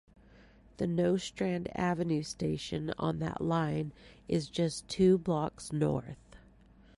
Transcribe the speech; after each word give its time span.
The 0.77 0.87
Nostrand 0.87 1.69
Avenue 1.77 2.23
station 2.23 2.91
on 2.97 3.19
that 3.19 3.39
line 3.39 3.93
is 4.27 4.49
just 4.49 4.87
two 4.87 5.19
blocks 5.19 5.71
north. 5.71 6.37